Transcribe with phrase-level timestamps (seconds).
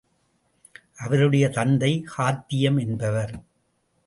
[0.97, 3.43] அவருடைய தந்தை ஹாத்திம் என்பவர்.